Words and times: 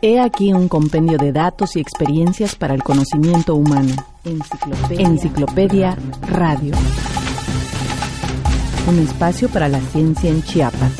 He 0.00 0.20
aquí 0.20 0.52
un 0.52 0.68
compendio 0.68 1.18
de 1.18 1.32
datos 1.32 1.74
y 1.74 1.80
experiencias 1.80 2.54
para 2.54 2.72
el 2.72 2.84
conocimiento 2.84 3.56
humano. 3.56 3.94
Enciclopedia, 4.24 5.08
Enciclopedia 5.08 5.98
Radio. 6.28 6.74
Un 8.86 9.00
espacio 9.00 9.48
para 9.48 9.68
la 9.68 9.80
ciencia 9.80 10.30
en 10.30 10.40
Chiapas. 10.44 10.92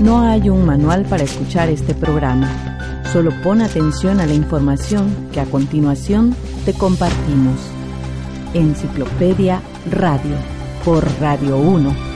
No 0.00 0.20
hay 0.20 0.50
un 0.50 0.66
manual 0.66 1.06
para 1.06 1.24
escuchar 1.24 1.70
este 1.70 1.94
programa. 1.94 3.02
Solo 3.10 3.30
pon 3.42 3.62
atención 3.62 4.20
a 4.20 4.26
la 4.26 4.34
información 4.34 5.30
que 5.32 5.40
a 5.40 5.46
continuación 5.46 6.36
te 6.66 6.74
compartimos. 6.74 7.58
Enciclopedia 8.52 9.62
Radio 9.90 10.36
por 10.84 11.06
Radio 11.20 11.56
1. 11.56 12.07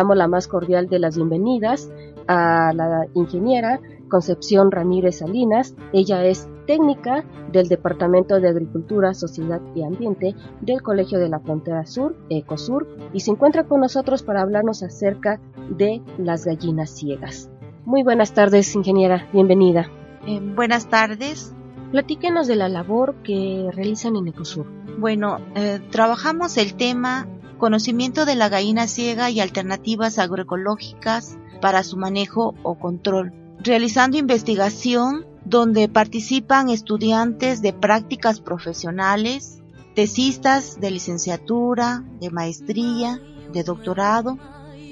Damos 0.00 0.16
la 0.16 0.28
más 0.28 0.48
cordial 0.48 0.88
de 0.88 0.98
las 0.98 1.16
bienvenidas 1.16 1.90
a 2.26 2.72
la 2.72 3.06
ingeniera 3.12 3.80
Concepción 4.08 4.70
Ramírez 4.70 5.18
Salinas. 5.18 5.74
Ella 5.92 6.24
es 6.24 6.48
técnica 6.66 7.22
del 7.52 7.68
Departamento 7.68 8.40
de 8.40 8.48
Agricultura, 8.48 9.12
Sociedad 9.12 9.60
y 9.74 9.82
Ambiente 9.82 10.34
del 10.62 10.80
Colegio 10.80 11.18
de 11.18 11.28
la 11.28 11.38
Frontera 11.38 11.84
Sur, 11.84 12.16
ECOSUR, 12.30 12.88
y 13.12 13.20
se 13.20 13.30
encuentra 13.30 13.64
con 13.64 13.80
nosotros 13.80 14.22
para 14.22 14.40
hablarnos 14.40 14.82
acerca 14.82 15.38
de 15.68 16.00
las 16.16 16.46
gallinas 16.46 16.88
ciegas. 16.88 17.50
Muy 17.84 18.02
buenas 18.02 18.32
tardes, 18.32 18.74
ingeniera. 18.74 19.28
Bienvenida. 19.34 19.90
Eh, 20.26 20.40
buenas 20.40 20.88
tardes. 20.88 21.54
Platíquenos 21.90 22.46
de 22.46 22.56
la 22.56 22.70
labor 22.70 23.16
que 23.22 23.68
realizan 23.74 24.16
en 24.16 24.28
ECOSUR. 24.28 24.64
Bueno, 24.98 25.40
eh, 25.54 25.78
trabajamos 25.90 26.56
el 26.56 26.74
tema 26.74 27.26
conocimiento 27.60 28.24
de 28.24 28.34
la 28.34 28.48
gallina 28.48 28.88
ciega 28.88 29.30
y 29.30 29.38
alternativas 29.38 30.18
agroecológicas 30.18 31.38
para 31.60 31.84
su 31.84 31.96
manejo 31.96 32.54
o 32.64 32.78
control, 32.78 33.32
realizando 33.60 34.18
investigación 34.18 35.26
donde 35.44 35.88
participan 35.88 36.70
estudiantes 36.70 37.62
de 37.62 37.72
prácticas 37.72 38.40
profesionales, 38.40 39.62
tesistas 39.94 40.80
de 40.80 40.90
licenciatura, 40.90 42.04
de 42.20 42.30
maestría, 42.30 43.20
de 43.52 43.62
doctorado. 43.62 44.38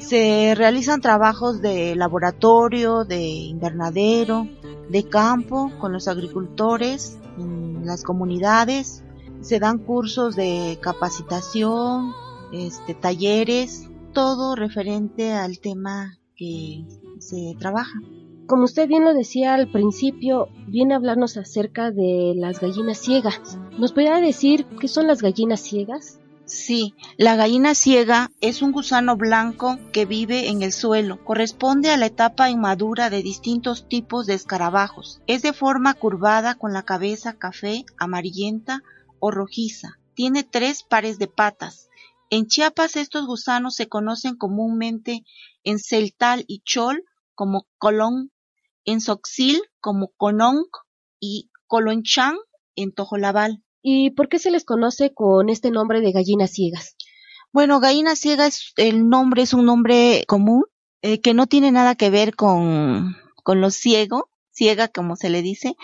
Se 0.00 0.54
realizan 0.56 1.00
trabajos 1.00 1.60
de 1.60 1.96
laboratorio, 1.96 3.04
de 3.04 3.20
invernadero, 3.26 4.46
de 4.88 5.08
campo 5.08 5.72
con 5.78 5.92
los 5.92 6.06
agricultores 6.08 7.18
en 7.38 7.84
las 7.84 8.02
comunidades. 8.02 9.02
Se 9.40 9.58
dan 9.58 9.78
cursos 9.78 10.34
de 10.36 10.78
capacitación, 10.80 12.12
este, 12.52 12.94
talleres, 12.94 13.88
todo 14.12 14.56
referente 14.56 15.32
al 15.32 15.60
tema 15.60 16.18
que 16.36 16.84
se 17.18 17.54
trabaja. 17.58 18.00
Como 18.46 18.64
usted 18.64 18.88
bien 18.88 19.04
lo 19.04 19.12
decía 19.12 19.54
al 19.54 19.70
principio, 19.70 20.48
viene 20.66 20.94
a 20.94 20.96
hablarnos 20.96 21.36
acerca 21.36 21.90
de 21.90 22.32
las 22.34 22.60
gallinas 22.60 22.98
ciegas. 22.98 23.58
¿Nos 23.78 23.92
podría 23.92 24.16
decir 24.20 24.64
qué 24.80 24.88
son 24.88 25.06
las 25.06 25.20
gallinas 25.20 25.60
ciegas? 25.60 26.18
Sí, 26.46 26.94
la 27.18 27.36
gallina 27.36 27.74
ciega 27.74 28.30
es 28.40 28.62
un 28.62 28.72
gusano 28.72 29.18
blanco 29.18 29.78
que 29.92 30.06
vive 30.06 30.48
en 30.48 30.62
el 30.62 30.72
suelo. 30.72 31.22
Corresponde 31.22 31.90
a 31.90 31.98
la 31.98 32.06
etapa 32.06 32.48
inmadura 32.48 33.10
de 33.10 33.22
distintos 33.22 33.86
tipos 33.86 34.24
de 34.24 34.32
escarabajos. 34.32 35.20
Es 35.26 35.42
de 35.42 35.52
forma 35.52 35.92
curvada 35.92 36.54
con 36.54 36.72
la 36.72 36.84
cabeza 36.84 37.34
café, 37.34 37.84
amarillenta 37.98 38.82
o 39.20 39.30
rojiza. 39.30 39.98
Tiene 40.14 40.42
tres 40.42 40.84
pares 40.84 41.18
de 41.18 41.26
patas. 41.26 41.90
En 42.30 42.46
Chiapas 42.46 42.96
estos 42.96 43.26
gusanos 43.26 43.74
se 43.74 43.88
conocen 43.88 44.36
comúnmente 44.36 45.24
en 45.64 45.78
Celtal 45.78 46.44
y 46.46 46.60
Chol 46.60 47.04
como 47.34 47.66
colón, 47.78 48.32
en 48.84 49.00
Soxil 49.00 49.62
como 49.80 50.08
conong 50.16 50.66
y 51.20 51.50
colonchán 51.66 52.36
en 52.76 52.92
Tojolabal. 52.92 53.62
¿Y 53.80 54.10
por 54.10 54.28
qué 54.28 54.38
se 54.38 54.50
les 54.50 54.64
conoce 54.64 55.14
con 55.14 55.48
este 55.48 55.70
nombre 55.70 56.00
de 56.00 56.12
gallinas 56.12 56.50
ciegas? 56.50 56.96
Bueno, 57.52 57.80
gallina 57.80 58.14
ciega 58.14 58.46
es, 58.46 58.72
el 58.76 59.08
nombre 59.08 59.42
es 59.42 59.54
un 59.54 59.64
nombre 59.64 60.24
común 60.28 60.64
eh, 61.00 61.20
que 61.20 61.32
no 61.32 61.46
tiene 61.46 61.72
nada 61.72 61.94
que 61.94 62.10
ver 62.10 62.36
con, 62.36 63.16
con 63.42 63.60
lo 63.62 63.70
ciego, 63.70 64.28
ciega 64.50 64.88
como 64.88 65.16
se 65.16 65.30
le 65.30 65.40
dice. 65.40 65.76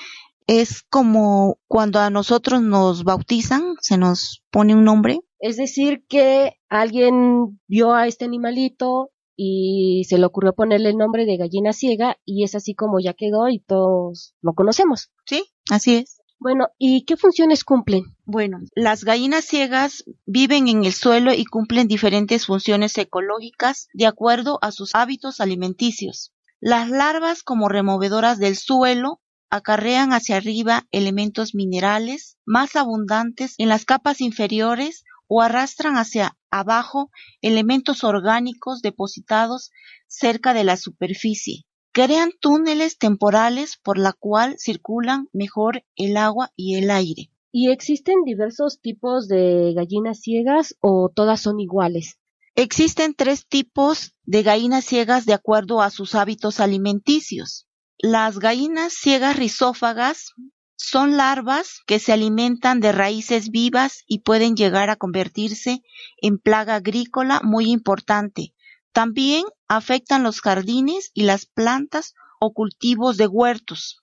Es 0.46 0.82
como 0.82 1.58
cuando 1.68 2.00
a 2.00 2.10
nosotros 2.10 2.60
nos 2.60 3.04
bautizan, 3.04 3.76
se 3.80 3.96
nos 3.96 4.42
pone 4.50 4.74
un 4.74 4.84
nombre 4.84 5.20
es 5.44 5.58
decir, 5.58 6.06
que 6.08 6.54
alguien 6.70 7.60
vio 7.68 7.92
a 7.92 8.06
este 8.06 8.24
animalito 8.24 9.10
y 9.36 10.04
se 10.08 10.16
le 10.16 10.24
ocurrió 10.24 10.54
ponerle 10.54 10.88
el 10.88 10.96
nombre 10.96 11.26
de 11.26 11.36
gallina 11.36 11.74
ciega 11.74 12.16
y 12.24 12.44
es 12.44 12.54
así 12.54 12.74
como 12.74 12.98
ya 12.98 13.12
quedó 13.12 13.50
y 13.50 13.58
todos 13.58 14.34
lo 14.40 14.54
conocemos. 14.54 15.10
Sí, 15.26 15.44
así 15.70 15.96
es. 15.96 16.22
Bueno, 16.38 16.68
¿y 16.78 17.04
qué 17.04 17.18
funciones 17.18 17.62
cumplen? 17.62 18.04
Bueno, 18.24 18.60
las 18.74 19.04
gallinas 19.04 19.44
ciegas 19.44 20.04
viven 20.24 20.66
en 20.66 20.86
el 20.86 20.94
suelo 20.94 21.34
y 21.34 21.44
cumplen 21.44 21.88
diferentes 21.88 22.46
funciones 22.46 22.96
ecológicas 22.96 23.88
de 23.92 24.06
acuerdo 24.06 24.58
a 24.62 24.72
sus 24.72 24.94
hábitos 24.94 25.42
alimenticios. 25.42 26.32
Las 26.58 26.88
larvas 26.88 27.42
como 27.42 27.68
removedoras 27.68 28.38
del 28.38 28.56
suelo 28.56 29.20
acarrean 29.50 30.14
hacia 30.14 30.38
arriba 30.38 30.86
elementos 30.90 31.54
minerales 31.54 32.38
más 32.46 32.76
abundantes 32.76 33.56
en 33.58 33.68
las 33.68 33.84
capas 33.84 34.22
inferiores 34.22 35.04
o 35.26 35.42
arrastran 35.42 35.96
hacia 35.96 36.36
abajo 36.50 37.10
elementos 37.40 38.04
orgánicos 38.04 38.82
depositados 38.82 39.70
cerca 40.06 40.54
de 40.54 40.64
la 40.64 40.76
superficie. 40.76 41.64
Crean 41.92 42.32
túneles 42.40 42.98
temporales 42.98 43.76
por 43.82 43.98
la 43.98 44.12
cual 44.12 44.56
circulan 44.58 45.28
mejor 45.32 45.84
el 45.96 46.16
agua 46.16 46.52
y 46.56 46.76
el 46.76 46.90
aire. 46.90 47.30
¿Y 47.52 47.70
existen 47.70 48.24
diversos 48.24 48.80
tipos 48.80 49.28
de 49.28 49.72
gallinas 49.76 50.20
ciegas 50.20 50.76
o 50.80 51.08
todas 51.14 51.40
son 51.40 51.60
iguales? 51.60 52.18
Existen 52.56 53.14
tres 53.14 53.46
tipos 53.46 54.14
de 54.24 54.42
gallinas 54.42 54.84
ciegas 54.84 55.24
de 55.24 55.34
acuerdo 55.34 55.80
a 55.80 55.90
sus 55.90 56.14
hábitos 56.14 56.58
alimenticios. 56.58 57.68
Las 57.98 58.38
gallinas 58.38 58.92
ciegas 58.92 59.36
rizófagas 59.36 60.34
son 60.76 61.16
larvas 61.16 61.80
que 61.86 61.98
se 61.98 62.12
alimentan 62.12 62.80
de 62.80 62.92
raíces 62.92 63.50
vivas 63.50 64.04
y 64.06 64.20
pueden 64.20 64.56
llegar 64.56 64.90
a 64.90 64.96
convertirse 64.96 65.82
en 66.20 66.38
plaga 66.38 66.76
agrícola 66.76 67.40
muy 67.42 67.70
importante. 67.70 68.54
También 68.92 69.44
afectan 69.68 70.22
los 70.22 70.40
jardines 70.40 71.10
y 71.14 71.24
las 71.24 71.46
plantas 71.46 72.14
o 72.40 72.52
cultivos 72.52 73.16
de 73.16 73.26
huertos. 73.26 74.02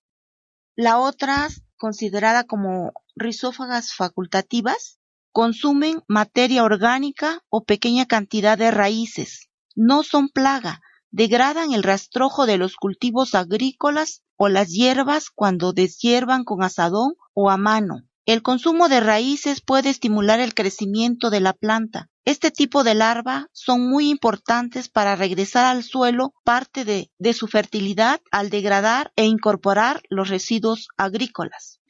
La 0.76 0.98
otra, 0.98 1.48
considerada 1.78 2.46
como 2.46 2.94
rizófagas 3.16 3.94
facultativas, 3.94 5.00
consumen 5.32 6.04
materia 6.08 6.64
orgánica 6.64 7.44
o 7.50 7.64
pequeña 7.64 8.06
cantidad 8.06 8.58
de 8.58 8.72
raíces. 8.72 9.50
No 9.76 10.04
son 10.04 10.30
plaga, 10.30 10.82
degradan 11.12 11.74
el 11.74 11.84
rastrojo 11.84 12.46
de 12.46 12.58
los 12.58 12.76
cultivos 12.76 13.36
agrícolas 13.36 14.24
o 14.38 14.50
las 14.50 14.70
hierbas 14.70 15.30
cuando 15.30 15.74
deshiervan 15.74 16.44
con 16.44 16.64
asadón 16.64 17.14
o 17.34 17.50
a 17.50 17.58
mano. 17.58 18.04
El 18.26 18.42
consumo 18.42 18.88
de 18.88 19.00
raíces 19.00 19.62
puede 19.62 19.90
estimular 19.90 20.40
el 20.40 20.54
crecimiento 20.54 21.30
de 21.30 21.42
la 21.42 21.54
planta. 21.54 22.10
Este 22.24 22.52
tipo 22.52 22.84
de 22.84 22.94
larva 22.94 23.48
son 23.52 23.90
muy 23.90 24.10
importantes 24.10 24.90
para 24.90 25.16
regresar 25.16 25.66
al 25.66 25.84
suelo 25.84 26.34
parte 26.44 26.86
de, 26.86 27.12
de 27.18 27.34
su 27.34 27.48
fertilidad 27.48 28.22
al 28.32 28.50
degradar 28.50 29.12
e 29.16 29.26
incorporar 29.26 30.02
los 30.10 30.30
residuos 30.30 30.88
agrícolas. 30.98 31.82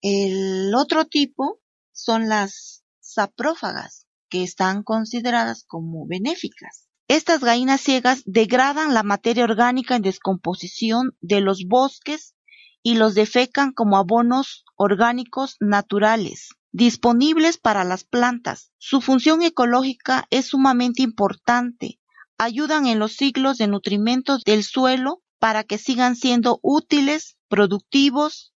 El 0.00 0.74
otro 0.74 1.04
tipo 1.04 1.60
son 1.92 2.28
las 2.28 2.82
saprófagas, 3.00 4.06
que 4.28 4.42
están 4.42 4.82
consideradas 4.82 5.64
como 5.66 6.06
benéficas. 6.06 6.87
Estas 7.08 7.40
gallinas 7.40 7.80
ciegas 7.80 8.22
degradan 8.26 8.92
la 8.92 9.02
materia 9.02 9.44
orgánica 9.44 9.96
en 9.96 10.02
descomposición 10.02 11.16
de 11.22 11.40
los 11.40 11.64
bosques 11.64 12.34
y 12.82 12.96
los 12.96 13.14
defecan 13.14 13.72
como 13.72 13.96
abonos 13.96 14.66
orgánicos 14.76 15.56
naturales, 15.58 16.50
disponibles 16.70 17.56
para 17.56 17.84
las 17.84 18.04
plantas. 18.04 18.72
Su 18.76 19.00
función 19.00 19.40
ecológica 19.40 20.26
es 20.28 20.48
sumamente 20.48 21.00
importante. 21.00 21.98
Ayudan 22.36 22.84
en 22.84 22.98
los 22.98 23.12
ciclos 23.12 23.56
de 23.56 23.68
nutrimentos 23.68 24.44
del 24.44 24.62
suelo 24.62 25.22
para 25.38 25.64
que 25.64 25.78
sigan 25.78 26.14
siendo 26.14 26.60
útiles, 26.62 27.38
productivos. 27.48 28.52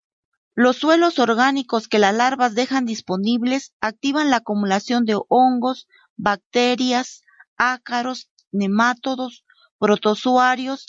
Los 0.56 0.78
suelos 0.78 1.20
orgánicos 1.20 1.86
que 1.86 2.00
las 2.00 2.16
larvas 2.16 2.56
dejan 2.56 2.84
disponibles 2.84 3.74
activan 3.80 4.28
la 4.28 4.38
acumulación 4.38 5.04
de 5.04 5.16
hongos, 5.28 5.86
bacterias, 6.16 7.22
ácaros 7.56 8.28
nemátodos, 8.52 9.44
protozoarios, 9.78 10.86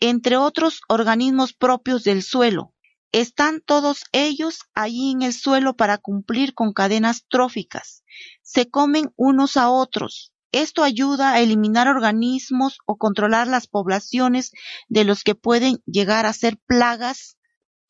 entre 0.00 0.36
otros 0.36 0.80
organismos 0.88 1.52
propios 1.52 2.04
del 2.04 2.22
suelo. 2.22 2.74
Están 3.12 3.62
todos 3.64 4.04
ellos 4.12 4.60
allí 4.74 5.12
en 5.12 5.22
el 5.22 5.32
suelo 5.32 5.74
para 5.74 5.96
cumplir 5.96 6.54
con 6.54 6.72
cadenas 6.72 7.24
tróficas. 7.28 8.04
Se 8.42 8.68
comen 8.68 9.12
unos 9.16 9.56
a 9.56 9.70
otros. 9.70 10.32
Esto 10.52 10.82
ayuda 10.82 11.32
a 11.32 11.40
eliminar 11.40 11.88
organismos 11.88 12.78
o 12.86 12.96
controlar 12.96 13.46
las 13.46 13.66
poblaciones 13.66 14.52
de 14.88 15.04
los 15.04 15.22
que 15.22 15.34
pueden 15.34 15.82
llegar 15.86 16.26
a 16.26 16.32
ser 16.32 16.58
plagas. 16.66 17.36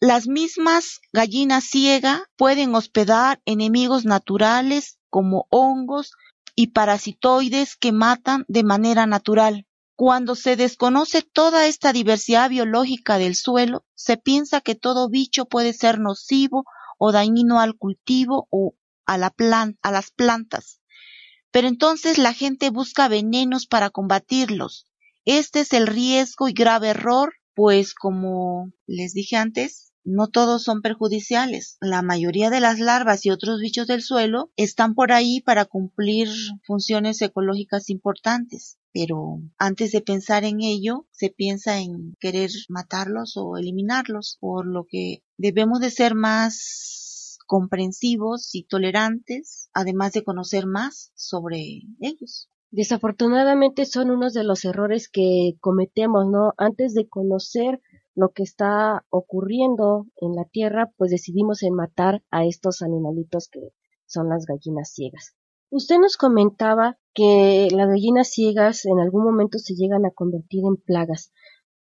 Las 0.01 0.27
mismas 0.27 1.01
gallinas 1.13 1.65
ciega 1.65 2.25
pueden 2.37 2.75
hospedar 2.75 3.41
enemigos 3.47 4.05
naturales 4.05 4.99
como 5.11 5.47
hongos, 5.51 6.13
y 6.57 6.69
parasitoides 6.69 7.77
que 7.77 7.93
matan 7.93 8.45
de 8.49 8.65
manera 8.65 9.07
natural. 9.07 9.67
Cuando 9.95 10.35
se 10.35 10.57
desconoce 10.57 11.23
toda 11.23 11.67
esta 11.67 11.93
diversidad 11.93 12.51
biológica 12.51 13.19
del 13.19 13.37
suelo, 13.37 13.85
se 13.95 14.17
piensa 14.17 14.61
que 14.61 14.75
todo 14.75 15.09
bicho 15.09 15.45
puede 15.45 15.73
ser 15.73 16.01
nocivo 16.01 16.65
o 16.99 17.13
dañino 17.13 17.61
al 17.61 17.77
cultivo 17.77 18.49
o 18.51 18.75
a, 19.07 19.15
a 19.15 19.91
las 19.93 20.11
plantas. 20.11 20.81
Pero 21.51 21.69
entonces 21.69 22.19
la 22.19 22.33
gente 22.33 22.71
busca 22.71 23.09
venenos 23.09 23.67
para 23.67 23.91
combatirlos. 23.91 24.87
Este 25.25 25.61
es 25.61 25.73
el 25.73 25.87
riesgo 25.87 26.49
y 26.49 26.53
grave 26.53 26.89
error, 26.89 27.35
pues 27.55 27.95
como 27.95 28.71
les 28.87 29.13
dije 29.13 29.37
antes, 29.37 29.86
no 30.07 30.29
todos 30.29 30.63
son 30.63 30.83
perjudiciales. 30.83 31.77
La 31.81 32.01
mayoría 32.01 32.49
de 32.49 32.61
las 32.61 32.79
larvas 32.79 33.27
y 33.27 33.31
otros 33.31 33.61
bichos 33.61 33.89
del 33.89 34.03
suelo 34.03 34.53
están 34.57 34.95
por 34.95 35.13
ahí 35.13 35.41
para 35.41 35.65
cumplir 35.65 36.29
funciones 36.65 37.21
ecológicas 37.21 37.91
importantes. 37.91 38.79
Pero 38.93 39.41
antes 39.59 39.93
de 39.93 40.01
pensar 40.01 40.45
en 40.45 40.63
ello, 40.63 41.07
se 41.11 41.29
piensa 41.29 41.81
en 41.81 42.15
querer 42.21 42.51
matarlos 42.69 43.37
o 43.37 43.59
eliminarlos, 43.59 44.39
por 44.41 44.67
lo 44.67 44.87
que 44.89 45.23
debemos 45.37 45.81
de 45.81 45.91
ser 45.91 46.15
más 46.15 47.39
comprensivos 47.47 48.55
y 48.55 48.65
tolerantes, 48.65 49.71
además 49.75 50.13
de 50.13 50.25
conocer 50.25 50.67
más 50.67 51.11
sobre 51.15 51.83
ellos. 52.01 52.49
Desafortunadamente 52.71 53.87
son 53.87 54.11
unos 54.11 54.35
de 54.35 54.45
los 54.45 54.65
errores 54.65 55.09
que 55.09 55.57
cometemos, 55.61 56.27
¿no? 56.31 56.53
Antes 56.59 56.95
de 56.95 57.09
conocer 57.09 57.81
lo 58.17 58.33
que 58.33 58.43
está 58.43 59.05
ocurriendo 59.11 60.07
en 60.17 60.35
la 60.35 60.47
Tierra, 60.47 60.91
pues 60.97 61.11
decidimos 61.11 61.63
en 61.63 61.75
matar 61.75 62.25
a 62.31 62.47
estos 62.47 62.81
animalitos 62.81 63.49
que 63.53 63.61
son 64.07 64.31
las 64.31 64.47
gallinas 64.47 64.91
ciegas. 64.91 65.37
Usted 65.69 65.99
nos 65.99 66.17
comentaba 66.17 66.99
que 67.13 67.69
las 67.71 67.89
gallinas 67.89 68.31
ciegas 68.31 68.87
en 68.87 69.01
algún 69.01 69.23
momento 69.23 69.59
se 69.59 69.75
llegan 69.75 70.07
a 70.07 70.13
convertir 70.13 70.63
en 70.65 70.77
plagas. 70.77 71.33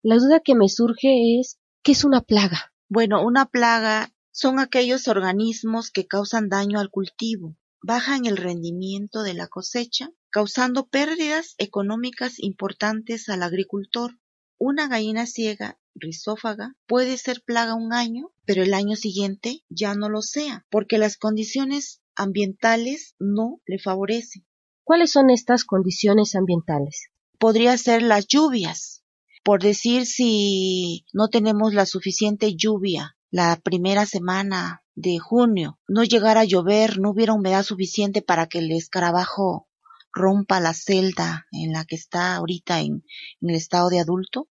La 0.01 0.15
duda 0.15 0.39
que 0.39 0.55
me 0.55 0.69
surge 0.69 1.39
es, 1.39 1.59
¿qué 1.83 1.91
es 1.91 2.03
una 2.03 2.21
plaga? 2.21 2.73
Bueno, 2.89 3.23
una 3.23 3.45
plaga 3.45 4.09
son 4.31 4.57
aquellos 4.57 5.07
organismos 5.07 5.91
que 5.91 6.07
causan 6.07 6.49
daño 6.49 6.79
al 6.79 6.89
cultivo, 6.89 7.55
bajan 7.83 8.25
el 8.25 8.37
rendimiento 8.37 9.21
de 9.21 9.35
la 9.35 9.47
cosecha, 9.47 10.09
causando 10.31 10.87
pérdidas 10.87 11.53
económicas 11.59 12.39
importantes 12.39 13.29
al 13.29 13.43
agricultor. 13.43 14.17
Una 14.57 14.87
gallina 14.87 15.27
ciega 15.27 15.77
rizófaga 15.95 16.75
puede 16.87 17.17
ser 17.17 17.41
plaga 17.43 17.75
un 17.75 17.93
año, 17.93 18.31
pero 18.45 18.63
el 18.63 18.73
año 18.73 18.95
siguiente 18.95 19.63
ya 19.69 19.95
no 19.95 20.09
lo 20.09 20.21
sea, 20.21 20.65
porque 20.69 20.97
las 20.97 21.17
condiciones 21.17 22.01
ambientales 22.15 23.15
no 23.19 23.61
le 23.65 23.79
favorecen. 23.79 24.45
¿Cuáles 24.83 25.11
son 25.11 25.29
estas 25.29 25.63
condiciones 25.63 26.35
ambientales? 26.35 27.09
Podría 27.39 27.77
ser 27.77 28.01
las 28.01 28.27
lluvias. 28.27 29.03
Por 29.43 29.61
decir 29.61 30.05
si 30.05 31.05
no 31.11 31.27
tenemos 31.27 31.73
la 31.73 31.85
suficiente 31.85 32.55
lluvia 32.55 33.17
la 33.29 33.59
primera 33.61 34.05
semana 34.05 34.83
de 34.95 35.17
junio, 35.19 35.79
no 35.87 36.03
llegara 36.03 36.41
a 36.41 36.45
llover, 36.45 36.99
no 36.99 37.09
hubiera 37.11 37.33
humedad 37.33 37.63
suficiente 37.63 38.21
para 38.21 38.47
que 38.47 38.59
el 38.59 38.71
escarabajo 38.71 39.67
rompa 40.13 40.59
la 40.59 40.73
celda 40.73 41.47
en 41.51 41.73
la 41.73 41.83
que 41.83 41.95
está 41.95 42.35
ahorita 42.35 42.81
en, 42.81 43.03
el 43.41 43.55
estado 43.55 43.89
de 43.89 43.99
adulto, 43.99 44.47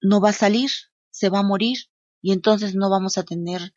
no 0.00 0.20
va 0.20 0.30
a 0.30 0.34
salir, 0.34 0.70
se 1.10 1.28
va 1.28 1.40
a 1.40 1.44
morir 1.44 1.78
y 2.20 2.32
entonces 2.32 2.74
no 2.74 2.90
vamos 2.90 3.18
a 3.18 3.22
tener 3.22 3.72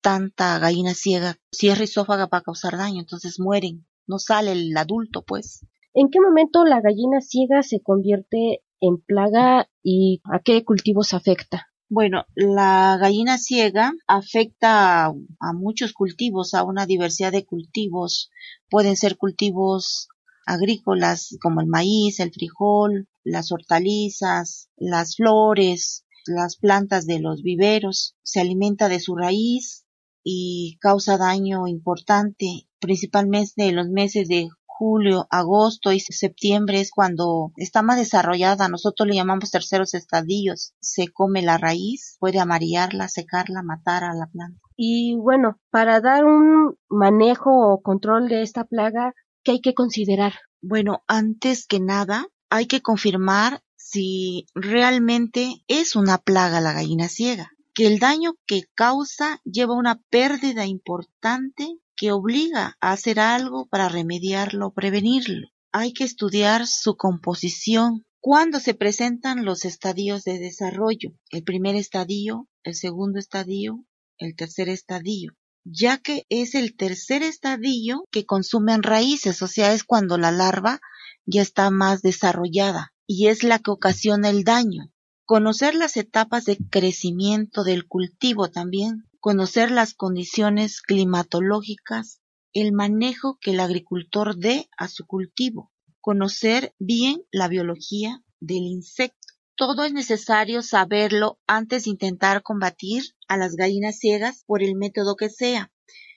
tanta 0.00 0.58
gallina 0.58 0.94
ciega. 0.94 1.36
Si 1.52 1.68
es 1.68 1.78
rizófaga 1.78 2.26
va 2.26 2.38
a 2.38 2.42
causar 2.42 2.76
daño, 2.76 3.00
entonces 3.00 3.40
mueren, 3.40 3.86
no 4.06 4.18
sale 4.18 4.52
el 4.52 4.76
adulto, 4.76 5.24
pues. 5.24 5.66
¿En 5.94 6.10
qué 6.10 6.20
momento 6.20 6.64
la 6.64 6.80
gallina 6.80 7.20
ciega 7.20 7.62
se 7.62 7.80
convierte 7.80 8.62
en 8.80 8.98
plaga 8.98 9.68
y 9.82 10.20
a 10.24 10.40
qué 10.40 10.64
cultivos 10.64 11.14
afecta? 11.14 11.68
Bueno, 11.90 12.26
la 12.34 12.98
gallina 13.00 13.38
ciega 13.38 13.92
afecta 14.06 15.06
a, 15.06 15.14
a, 15.40 15.52
muchos 15.54 15.94
cultivos, 15.94 16.52
a 16.52 16.62
una 16.62 16.84
diversidad 16.84 17.32
de 17.32 17.46
cultivos. 17.46 18.30
Pueden 18.68 18.96
ser 18.96 19.16
cultivos 19.16 20.08
agrícolas 20.48 21.36
como 21.42 21.60
el 21.60 21.66
maíz, 21.66 22.20
el 22.20 22.32
frijol, 22.32 23.08
las 23.30 23.52
hortalizas, 23.52 24.68
las 24.76 25.16
flores, 25.16 26.04
las 26.26 26.56
plantas 26.56 27.06
de 27.06 27.20
los 27.20 27.42
viveros. 27.42 28.16
Se 28.22 28.40
alimenta 28.40 28.88
de 28.88 29.00
su 29.00 29.16
raíz 29.16 29.84
y 30.22 30.78
causa 30.80 31.16
daño 31.18 31.66
importante, 31.66 32.68
principalmente 32.80 33.66
en 33.66 33.76
los 33.76 33.88
meses 33.88 34.28
de 34.28 34.48
julio, 34.66 35.26
agosto 35.30 35.92
y 35.92 35.98
septiembre 35.98 36.80
es 36.80 36.90
cuando 36.90 37.52
está 37.56 37.82
más 37.82 37.96
desarrollada. 37.96 38.68
Nosotros 38.68 39.08
le 39.08 39.16
llamamos 39.16 39.50
terceros 39.50 39.94
estadios. 39.94 40.74
Se 40.80 41.08
come 41.08 41.42
la 41.42 41.58
raíz, 41.58 42.16
puede 42.20 42.38
amarillarla, 42.38 43.08
secarla, 43.08 43.62
matar 43.62 44.04
a 44.04 44.14
la 44.14 44.26
planta. 44.26 44.60
Y 44.76 45.16
bueno, 45.16 45.58
para 45.70 46.00
dar 46.00 46.24
un 46.24 46.76
manejo 46.88 47.50
o 47.50 47.82
control 47.82 48.28
de 48.28 48.42
esta 48.42 48.64
plaga, 48.64 49.14
¿Qué 49.48 49.52
hay 49.52 49.60
que 49.60 49.72
considerar? 49.72 50.34
Bueno, 50.60 51.04
antes 51.06 51.66
que 51.66 51.80
nada, 51.80 52.26
hay 52.50 52.66
que 52.66 52.80
confirmar 52.80 53.62
si 53.76 54.46
realmente 54.54 55.62
es 55.66 55.96
una 55.96 56.18
plaga 56.18 56.60
la 56.60 56.72
gallina 56.72 57.08
ciega, 57.08 57.52
que 57.74 57.86
el 57.86 57.98
daño 57.98 58.34
que 58.46 58.64
causa 58.74 59.40
lleva 59.44 59.74
una 59.74 60.00
pérdida 60.10 60.66
importante 60.66 61.78
que 61.96 62.12
obliga 62.12 62.76
a 62.80 62.92
hacer 62.92 63.20
algo 63.20 63.66
para 63.66 63.88
remediarlo 63.88 64.68
o 64.68 64.72
prevenirlo. 64.72 65.48
Hay 65.72 65.92
que 65.92 66.04
estudiar 66.04 66.66
su 66.66 66.96
composición. 66.96 68.04
Cuando 68.20 68.60
se 68.60 68.74
presentan 68.74 69.44
los 69.44 69.64
estadios 69.64 70.24
de 70.24 70.38
desarrollo, 70.38 71.12
el 71.30 71.44
primer 71.44 71.76
estadio, 71.76 72.48
el 72.62 72.74
segundo 72.74 73.18
estadio, 73.18 73.84
el 74.18 74.34
tercer 74.34 74.68
estadio 74.68 75.36
ya 75.70 75.98
que 75.98 76.24
es 76.28 76.54
el 76.54 76.76
tercer 76.76 77.22
estadio 77.22 78.04
que 78.10 78.24
consumen 78.24 78.82
raíces, 78.82 79.42
o 79.42 79.48
sea, 79.48 79.74
es 79.74 79.84
cuando 79.84 80.16
la 80.16 80.30
larva 80.30 80.80
ya 81.28 81.42
está 81.42 81.70
más 81.70 82.02
desarrollada 82.02 82.92
y 83.06 83.28
es 83.28 83.44
la 83.44 83.58
que 83.58 83.70
ocasiona 83.70 84.30
el 84.30 84.44
daño. 84.44 84.90
Conocer 85.24 85.74
las 85.74 85.96
etapas 85.96 86.44
de 86.46 86.56
crecimiento 86.70 87.62
del 87.64 87.86
cultivo 87.86 88.50
también, 88.50 89.04
conocer 89.20 89.70
las 89.70 89.94
condiciones 89.94 90.80
climatológicas, 90.80 92.20
el 92.52 92.72
manejo 92.72 93.38
que 93.40 93.50
el 93.50 93.60
agricultor 93.60 94.36
dé 94.36 94.68
a 94.76 94.88
su 94.88 95.06
cultivo, 95.06 95.70
conocer 96.00 96.74
bien 96.78 97.22
la 97.30 97.48
biología 97.48 98.22
del 98.40 98.62
insecto 98.62 99.28
todo 99.58 99.82
es 99.82 99.92
necesario 99.92 100.62
saberlo 100.62 101.40
antes 101.48 101.82
de 101.82 101.90
intentar 101.90 102.44
combatir 102.44 103.02
a 103.26 103.36
las 103.36 103.56
gallinas 103.56 103.98
ciegas 103.98 104.44
por 104.46 104.62
el 104.62 104.76
método 104.76 105.16
que 105.16 105.30
sea. 105.30 105.72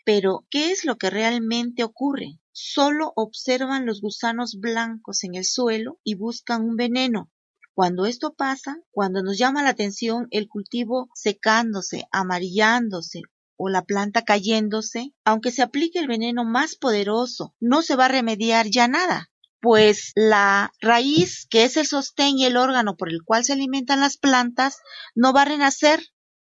Pero, 0.06 0.46
¿qué 0.52 0.72
es 0.72 0.86
lo 0.86 0.96
que 0.98 1.10
realmente 1.10 1.84
ocurre? 1.84 2.40
Solo 2.54 3.14
observan 3.16 3.86
los 3.86 4.02
gusanos 4.02 4.58
blancos 4.60 5.24
en 5.24 5.36
el 5.36 5.46
suelo 5.46 6.00
y 6.04 6.16
buscan 6.16 6.64
un 6.64 6.76
veneno. 6.76 7.32
Cuando 7.74 8.06
esto 8.06 8.34
pasa, 8.34 8.78
cuando 8.92 9.24
nos 9.24 9.38
llama 9.38 9.64
la 9.64 9.70
atención 9.70 10.28
el 10.32 10.50
cultivo 10.50 11.10
secándose, 11.16 12.08
amarillándose 12.12 13.22
o 13.56 13.70
la 13.70 13.84
planta 13.84 14.24
cayéndose, 14.24 15.14
aunque 15.24 15.52
se 15.52 15.62
aplique 15.62 16.00
el 16.00 16.08
veneno 16.08 16.44
más 16.44 16.76
poderoso, 16.76 17.56
no 17.62 17.82
se 17.82 17.96
va 17.96 18.06
a 18.06 18.10
remediar 18.10 18.68
ya 18.68 18.90
nada, 18.90 19.32
pues 19.62 20.12
la 20.16 20.74
raíz, 20.82 21.48
que 21.50 21.64
es 21.64 21.78
el 21.78 21.86
sostén 21.86 22.38
y 22.38 22.46
el 22.46 22.58
órgano 22.58 22.98
por 22.98 23.10
el 23.10 23.24
cual 23.24 23.46
se 23.46 23.54
alimentan 23.54 24.02
las 24.02 24.18
plantas, 24.18 24.80
no 25.16 25.32
va 25.32 25.44
a 25.44 25.46
renacer, 25.46 26.02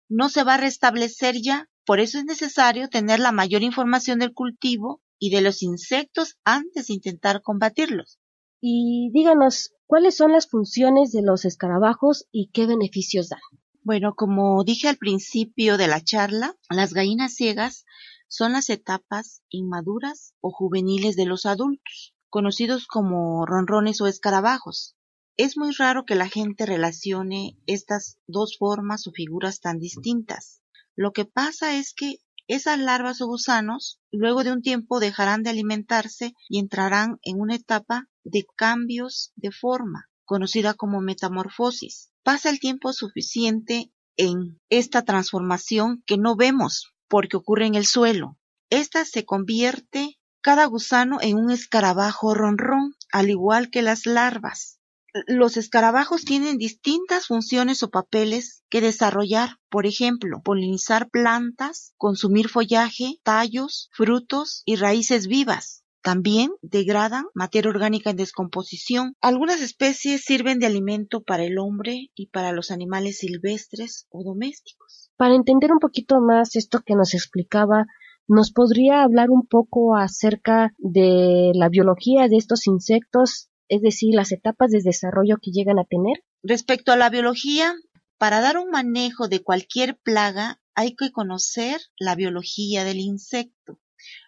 no 0.09 0.31
se 0.31 0.43
va 0.43 0.55
a 0.55 0.59
restablecer 0.59 1.37
ya. 1.43 1.69
Por 1.85 2.01
eso 2.01 2.19
es 2.19 2.25
necesario 2.25 2.89
tener 2.89 3.19
la 3.19 3.33
mayor 3.33 3.63
información 3.63 4.19
del 4.19 4.33
cultivo 4.33 5.03
y 5.19 5.31
de 5.31 5.41
los 5.41 5.63
insectos 5.63 6.37
antes 6.45 6.87
de 6.87 6.95
intentar 6.95 7.43
combatirlos. 7.43 8.19
Y 8.61 9.11
díganos, 9.13 9.73
¿cuáles 9.87 10.17
son 10.17 10.33
las 10.33 10.49
funciones 10.49 11.13
de 11.13 11.23
los 11.23 11.45
escarabajos 11.45 12.27
y 12.33 12.51
qué 12.53 12.67
beneficios 12.67 13.29
dan? 13.29 13.41
Bueno, 13.83 14.15
como 14.15 14.65
dije 14.65 14.89
al 14.89 14.97
principio 14.97 15.79
de 15.79 15.87
la 15.87 16.03
charla, 16.03 16.57
las 16.69 16.93
gallinas 16.93 17.35
ciegas 17.35 17.85
son 18.29 18.53
las 18.53 18.69
etapas 18.69 19.43
inmaduras 19.49 20.35
o 20.41 20.51
juveniles 20.51 21.17
de 21.17 21.25
los 21.25 21.47
adultos, 21.47 22.15
conocidos 22.29 22.87
como 22.87 23.47
ronrones 23.47 24.01
o 24.01 24.07
escarabajos. 24.07 24.97
Es 25.37 25.57
muy 25.57 25.73
raro 25.73 26.05
que 26.05 26.17
la 26.17 26.29
gente 26.29 26.67
relacione 26.67 27.57
estas 27.67 28.19
dos 28.27 28.57
formas 28.59 29.07
o 29.07 29.13
figuras 29.13 29.61
tan 29.61 29.79
distintas. 29.79 30.61
Lo 30.97 31.13
que 31.13 31.25
pasa 31.25 31.77
es 31.77 31.95
que 31.95 32.19
esas 32.49 32.79
larvas 32.79 33.21
o 33.21 33.27
gusanos 33.27 34.01
luego 34.11 34.43
de 34.43 34.53
un 34.53 34.63
tiempo 34.63 35.01
dejarán 35.01 35.43
de 35.43 35.51
alimentarse 35.51 36.35
y 36.49 36.59
entrarán 36.59 37.19
en 37.23 37.39
una 37.39 37.55
etapa 37.55 38.09
de 38.25 38.47
cambios 38.57 39.33
de 39.37 39.53
forma, 39.53 40.09
conocida 40.25 40.75
como 40.75 41.01
metamorfosis. 41.01 42.11
Pasa 42.25 42.51
el 42.51 42.59
tiempo 42.59 42.93
suficiente 42.93 43.93
en 44.17 44.59
esta 44.71 45.03
transformación 45.03 46.03
que 46.07 46.17
no 46.17 46.37
vemos 46.37 46.93
porque 47.07 47.37
ocurre 47.37 47.67
en 47.67 47.75
el 47.75 47.87
suelo. 47.87 48.39
Esta 48.71 49.05
se 49.05 49.25
convierte 49.25 50.19
cada 50.41 50.65
gusano 50.65 51.19
en 51.21 51.37
un 51.37 51.51
escarabajo 51.51 52.35
ronrón, 52.35 52.95
al 53.13 53.31
igual 53.31 53.71
que 53.71 53.83
las 53.83 54.07
larvas 54.07 54.78
los 55.27 55.57
escarabajos 55.57 56.25
tienen 56.25 56.59
distintas 56.59 57.27
funciones 57.27 57.83
o 57.83 57.91
papeles 57.91 58.63
que 58.69 58.81
desarrollar, 58.81 59.57
por 59.71 59.87
ejemplo, 59.87 60.41
polinizar 60.43 61.09
plantas, 61.09 61.95
consumir 61.97 62.49
follaje, 62.49 63.19
tallos, 63.23 63.89
frutos 63.93 64.63
y 64.67 64.77
raíces 64.77 65.27
vivas. 65.27 65.83
También 66.03 66.53
degradan 66.63 67.25
materia 67.35 67.71
orgánica 67.71 68.11
en 68.11 68.17
descomposición. 68.17 69.15
Algunas 69.21 69.61
especies 69.61 70.23
sirven 70.23 70.59
de 70.59 70.67
alimento 70.67 71.23
para 71.23 71.45
el 71.45 71.59
hombre 71.59 72.11
y 72.15 72.29
para 72.29 72.53
los 72.53 72.71
animales 72.71 73.19
silvestres 73.19 74.07
o 74.11 74.23
domésticos. 74.23 75.11
Para 75.17 75.35
entender 75.35 75.73
un 75.73 75.81
poquito 75.81 76.21
más 76.21 76.55
esto 76.55 76.81
que 76.85 76.95
nos 76.95 77.15
explicaba, 77.15 77.87
¿nos 78.29 78.53
podría 78.53 79.03
hablar 79.03 79.31
un 79.31 79.47
poco 79.47 79.97
acerca 79.97 80.73
de 80.79 81.51
la 81.55 81.69
biología 81.69 82.29
de 82.29 82.37
estos 82.37 82.67
insectos 82.67 83.48
es 83.69 83.83
decir, 83.83 84.15
las 84.15 84.33
etapas 84.33 84.71
de 84.71 84.81
desarrollo 84.83 85.39
que 85.41 85.51
llegan 85.51 85.79
a 85.79 85.85
tener? 85.85 86.25
Respecto 86.43 86.93
a 86.93 86.97
la 86.97 87.11
biología, 87.11 87.75
para 88.19 88.41
dar 88.41 88.59
un 88.59 88.71
manejo 88.71 89.29
de 89.29 89.43
cualquier 89.43 89.99
plaga 89.99 90.61
hay 90.75 90.95
que 90.95 91.13
conocer 91.13 91.81
la 91.99 92.15
biología 92.15 92.85
del 92.85 92.99
insecto. 92.99 93.81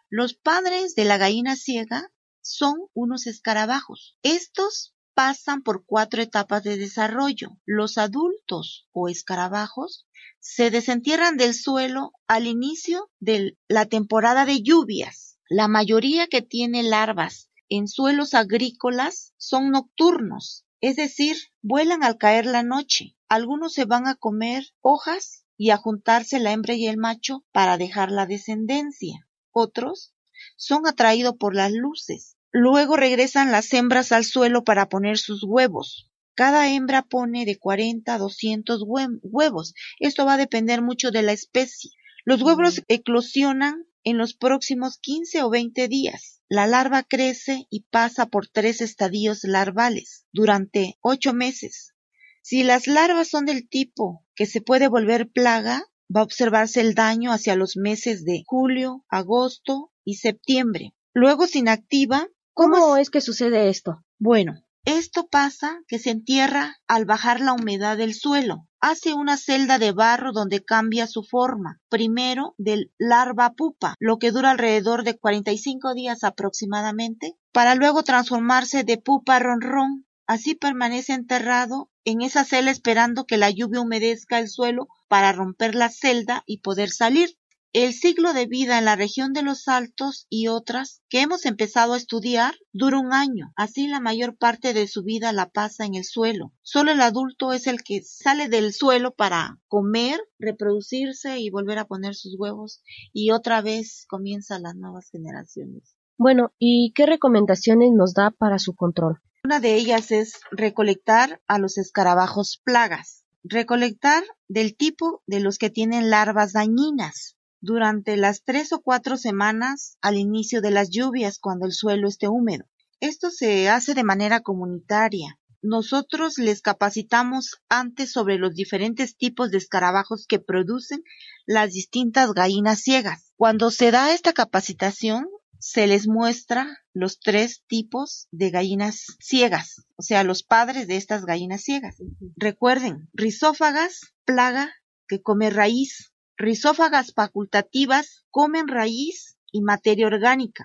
Los 0.08 0.34
padres 0.34 0.94
de 0.94 1.04
la 1.04 1.18
gallina 1.18 1.56
ciega 1.56 2.10
son 2.40 2.74
unos 2.94 3.26
escarabajos. 3.26 4.16
Estos 4.22 4.94
pasan 5.14 5.62
por 5.62 5.84
cuatro 5.84 6.22
etapas 6.22 6.62
de 6.62 6.76
desarrollo. 6.76 7.58
Los 7.66 7.98
adultos 7.98 8.88
o 8.92 9.08
escarabajos 9.08 10.06
se 10.38 10.70
desentierran 10.70 11.36
del 11.36 11.54
suelo 11.54 12.12
al 12.26 12.46
inicio 12.46 13.10
de 13.20 13.56
la 13.68 13.86
temporada 13.86 14.46
de 14.46 14.62
lluvias. 14.62 15.38
La 15.48 15.68
mayoría 15.68 16.26
que 16.26 16.42
tiene 16.42 16.82
larvas 16.82 17.49
en 17.70 17.88
suelos 17.88 18.34
agrícolas 18.34 19.32
son 19.38 19.70
nocturnos, 19.70 20.66
es 20.80 20.96
decir, 20.96 21.36
vuelan 21.62 22.02
al 22.02 22.18
caer 22.18 22.44
la 22.44 22.62
noche. 22.62 23.16
Algunos 23.28 23.72
se 23.72 23.84
van 23.84 24.08
a 24.08 24.16
comer 24.16 24.64
hojas 24.80 25.46
y 25.56 25.70
a 25.70 25.76
juntarse 25.76 26.40
la 26.40 26.52
hembra 26.52 26.74
y 26.74 26.86
el 26.86 26.96
macho 26.96 27.44
para 27.52 27.78
dejar 27.78 28.10
la 28.10 28.26
descendencia. 28.26 29.28
Otros 29.52 30.14
son 30.56 30.86
atraídos 30.86 31.36
por 31.38 31.54
las 31.54 31.70
luces. 31.70 32.36
Luego 32.50 32.96
regresan 32.96 33.52
las 33.52 33.72
hembras 33.72 34.10
al 34.10 34.24
suelo 34.24 34.64
para 34.64 34.88
poner 34.88 35.18
sus 35.18 35.44
huevos. 35.44 36.10
Cada 36.34 36.72
hembra 36.72 37.02
pone 37.02 37.44
de 37.44 37.58
40 37.58 38.14
a 38.14 38.18
200 38.18 38.82
huevos. 39.22 39.74
Esto 39.98 40.24
va 40.24 40.34
a 40.34 40.38
depender 40.38 40.82
mucho 40.82 41.10
de 41.10 41.22
la 41.22 41.32
especie. 41.32 41.90
Los 42.24 42.42
huevos 42.42 42.82
eclosionan 42.88 43.84
en 44.04 44.18
los 44.18 44.34
próximos 44.34 44.98
15 44.98 45.42
o 45.42 45.50
20 45.50 45.88
días. 45.88 46.42
La 46.48 46.66
larva 46.66 47.02
crece 47.02 47.66
y 47.70 47.84
pasa 47.90 48.26
por 48.26 48.48
tres 48.48 48.80
estadios 48.80 49.44
larvales 49.44 50.26
durante 50.32 50.98
ocho 51.00 51.32
meses. 51.32 51.94
Si 52.42 52.62
las 52.64 52.86
larvas 52.86 53.28
son 53.28 53.46
del 53.46 53.68
tipo 53.68 54.24
que 54.34 54.46
se 54.46 54.60
puede 54.60 54.88
volver 54.88 55.30
plaga, 55.30 55.84
va 56.14 56.20
a 56.20 56.24
observarse 56.24 56.80
el 56.80 56.94
daño 56.94 57.32
hacia 57.32 57.54
los 57.54 57.76
meses 57.76 58.24
de 58.24 58.42
julio, 58.46 59.04
agosto 59.08 59.92
y 60.04 60.14
septiembre. 60.14 60.94
Luego 61.14 61.46
se 61.46 61.58
inactiva. 61.58 62.26
¿Cómo, 62.52 62.96
es 62.96 63.10
que 63.10 63.20
sucede 63.20 63.68
esto? 63.68 64.04
Bueno, 64.18 64.64
esto 64.84 65.28
pasa 65.28 65.82
que 65.86 65.98
se 65.98 66.10
entierra 66.10 66.80
al 66.88 67.04
bajar 67.04 67.40
la 67.40 67.52
humedad 67.52 67.96
del 67.96 68.14
suelo. 68.14 68.66
Hace 68.82 69.12
una 69.12 69.36
celda 69.36 69.78
de 69.78 69.92
barro 69.92 70.32
donde 70.32 70.64
cambia 70.64 71.06
su 71.06 71.22
forma, 71.22 71.82
primero 71.90 72.54
del 72.56 72.90
larva 72.96 73.52
pupa, 73.52 73.94
lo 73.98 74.18
que 74.18 74.30
dura 74.30 74.52
alrededor 74.52 75.04
de 75.04 75.18
45 75.18 75.92
días 75.92 76.24
aproximadamente, 76.24 77.36
para 77.52 77.74
luego 77.74 78.04
transformarse 78.04 78.82
de 78.82 78.96
pupa 78.96 79.38
ronrón. 79.38 80.06
Así 80.26 80.54
permanece 80.54 81.12
enterrado 81.12 81.90
en 82.06 82.22
esa 82.22 82.44
celda 82.44 82.70
esperando 82.70 83.26
que 83.26 83.36
la 83.36 83.50
lluvia 83.50 83.82
humedezca 83.82 84.38
el 84.38 84.48
suelo 84.48 84.88
para 85.08 85.32
romper 85.32 85.74
la 85.74 85.90
celda 85.90 86.42
y 86.46 86.60
poder 86.60 86.88
salir. 86.88 87.36
El 87.72 87.92
ciclo 87.92 88.32
de 88.32 88.46
vida 88.46 88.80
en 88.80 88.84
la 88.84 88.96
región 88.96 89.32
de 89.32 89.44
los 89.44 89.68
Altos 89.68 90.26
y 90.28 90.48
otras 90.48 91.02
que 91.08 91.20
hemos 91.20 91.46
empezado 91.46 91.92
a 91.92 91.98
estudiar 91.98 92.56
dura 92.72 92.98
un 92.98 93.12
año. 93.12 93.52
Así 93.54 93.86
la 93.86 94.00
mayor 94.00 94.36
parte 94.36 94.74
de 94.74 94.88
su 94.88 95.04
vida 95.04 95.32
la 95.32 95.50
pasa 95.50 95.84
en 95.84 95.94
el 95.94 96.02
suelo. 96.02 96.52
Solo 96.62 96.90
el 96.90 97.00
adulto 97.00 97.52
es 97.52 97.68
el 97.68 97.84
que 97.84 98.02
sale 98.02 98.48
del 98.48 98.72
suelo 98.72 99.14
para 99.14 99.60
comer, 99.68 100.18
reproducirse 100.40 101.38
y 101.38 101.50
volver 101.50 101.78
a 101.78 101.84
poner 101.84 102.16
sus 102.16 102.34
huevos 102.36 102.82
y 103.12 103.30
otra 103.30 103.62
vez 103.62 104.04
comienzan 104.08 104.64
las 104.64 104.74
nuevas 104.74 105.08
generaciones. 105.08 105.94
Bueno, 106.18 106.52
¿y 106.58 106.92
qué 106.96 107.06
recomendaciones 107.06 107.92
nos 107.92 108.14
da 108.14 108.32
para 108.32 108.58
su 108.58 108.74
control? 108.74 109.20
Una 109.44 109.60
de 109.60 109.76
ellas 109.76 110.10
es 110.10 110.40
recolectar 110.50 111.40
a 111.46 111.60
los 111.60 111.78
escarabajos 111.78 112.60
plagas. 112.64 113.24
Recolectar 113.44 114.24
del 114.48 114.76
tipo 114.76 115.22
de 115.28 115.38
los 115.38 115.56
que 115.56 115.70
tienen 115.70 116.10
larvas 116.10 116.52
dañinas 116.54 117.36
durante 117.60 118.16
las 118.16 118.42
tres 118.42 118.72
o 118.72 118.80
cuatro 118.80 119.16
semanas 119.16 119.96
al 120.00 120.16
inicio 120.16 120.60
de 120.60 120.70
las 120.70 120.90
lluvias 120.90 121.38
cuando 121.38 121.66
el 121.66 121.72
suelo 121.72 122.08
esté 122.08 122.28
húmedo. 122.28 122.64
Esto 123.00 123.30
se 123.30 123.68
hace 123.68 123.94
de 123.94 124.04
manera 124.04 124.40
comunitaria. 124.40 125.38
Nosotros 125.62 126.38
les 126.38 126.62
capacitamos 126.62 127.60
antes 127.68 128.12
sobre 128.12 128.38
los 128.38 128.54
diferentes 128.54 129.16
tipos 129.16 129.50
de 129.50 129.58
escarabajos 129.58 130.26
que 130.26 130.38
producen 130.38 131.02
las 131.46 131.72
distintas 131.72 132.32
gallinas 132.32 132.80
ciegas. 132.80 133.32
Cuando 133.36 133.70
se 133.70 133.90
da 133.90 134.12
esta 134.12 134.32
capacitación, 134.32 135.26
se 135.58 135.86
les 135.86 136.08
muestra 136.08 136.78
los 136.94 137.20
tres 137.20 137.62
tipos 137.66 138.26
de 138.30 138.50
gallinas 138.50 139.04
ciegas, 139.20 139.84
o 139.96 140.02
sea, 140.02 140.24
los 140.24 140.42
padres 140.42 140.88
de 140.88 140.96
estas 140.96 141.26
gallinas 141.26 141.62
ciegas. 141.62 141.96
Recuerden, 142.36 143.10
rizófagas, 143.12 144.00
plaga 144.24 144.72
que 145.06 145.20
come 145.20 145.50
raíz, 145.50 146.09
Rizófagas 146.42 147.12
facultativas 147.12 148.24
comen 148.30 148.66
raíz 148.66 149.36
y 149.52 149.60
materia 149.60 150.06
orgánica. 150.06 150.64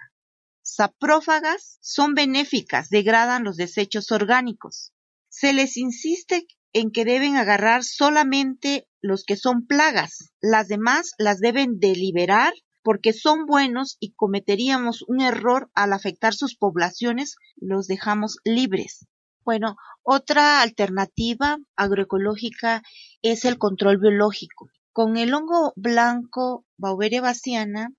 Saprófagas 0.61 1.79
son 1.81 2.13
benéficas, 2.13 2.87
degradan 2.89 3.43
los 3.43 3.57
desechos 3.57 4.13
orgánicos. 4.13 4.93
Se 5.27 5.51
les 5.51 5.75
insiste 5.75 6.47
en 6.71 6.91
que 6.91 7.03
deben 7.03 7.35
agarrar 7.35 7.83
solamente 7.83 8.87
los 9.01 9.25
que 9.25 9.35
son 9.35 9.67
plagas. 9.67 10.31
Las 10.39 10.69
demás 10.69 11.11
las 11.17 11.41
deben 11.41 11.77
deliberar 11.77 12.53
porque 12.81 13.11
son 13.11 13.45
buenos 13.45 13.97
y 13.99 14.13
cometeríamos 14.13 15.01
un 15.01 15.19
error 15.19 15.69
al 15.73 15.91
afectar 15.91 16.33
sus 16.33 16.55
poblaciones, 16.55 17.35
los 17.57 17.87
dejamos 17.87 18.37
libres. 18.45 19.07
Bueno, 19.43 19.75
otra 20.03 20.61
alternativa 20.61 21.57
agroecológica 21.75 22.81
es 23.21 23.43
el 23.43 23.57
control 23.57 23.97
biológico. 23.97 24.69
Con 24.95 25.17
el 25.17 25.33
hongo 25.33 25.73
blanco 25.75 26.63
Bauberia 26.77 27.19
baciana, 27.19 27.93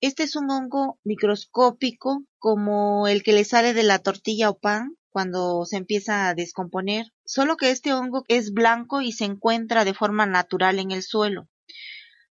este 0.00 0.22
es 0.22 0.34
un 0.34 0.50
hongo 0.50 0.98
microscópico 1.04 2.24
como 2.38 3.06
el 3.06 3.22
que 3.22 3.34
le 3.34 3.44
sale 3.44 3.74
de 3.74 3.82
la 3.82 3.98
tortilla 3.98 4.48
o 4.48 4.58
pan 4.58 4.96
cuando 5.10 5.66
se 5.66 5.76
empieza 5.76 6.28
a 6.28 6.34
descomponer, 6.34 7.04
solo 7.26 7.58
que 7.58 7.70
este 7.70 7.92
hongo 7.92 8.24
es 8.28 8.54
blanco 8.54 9.02
y 9.02 9.12
se 9.12 9.26
encuentra 9.26 9.84
de 9.84 9.92
forma 9.92 10.24
natural 10.24 10.78
en 10.78 10.90
el 10.90 11.02
suelo. 11.02 11.50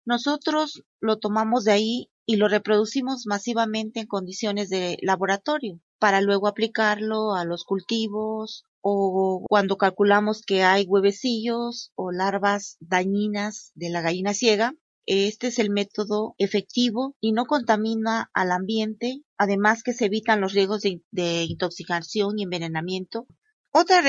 Nosotros 0.04 0.82
lo 0.98 1.20
tomamos 1.20 1.62
de 1.62 1.70
ahí 1.70 2.10
y 2.26 2.38
lo 2.38 2.48
reproducimos 2.48 3.26
masivamente 3.26 4.00
en 4.00 4.08
condiciones 4.08 4.68
de 4.68 4.98
laboratorio 5.00 5.78
para 6.00 6.20
luego 6.20 6.48
aplicarlo 6.48 7.36
a 7.36 7.44
los 7.44 7.62
cultivos 7.62 8.64
o 8.82 9.46
cuando 9.48 9.78
calculamos 9.78 10.42
que 10.42 10.64
hay 10.64 10.84
huevecillos 10.84 11.92
o 11.94 12.10
larvas 12.10 12.76
dañinas 12.80 13.70
de 13.74 13.90
la 13.90 14.02
gallina 14.02 14.34
ciega. 14.34 14.74
Este 15.06 15.48
es 15.48 15.58
el 15.58 15.70
método 15.70 16.34
efectivo 16.38 17.16
y 17.20 17.32
no 17.32 17.46
contamina 17.46 18.30
al 18.34 18.52
ambiente, 18.52 19.22
además 19.36 19.82
que 19.82 19.92
se 19.92 20.04
evitan 20.04 20.40
los 20.40 20.52
riesgos 20.52 20.82
de, 20.82 21.44
intoxicación 21.44 22.38
y 22.38 22.44
envenenamiento. 22.44 23.26
Otra 23.72 24.02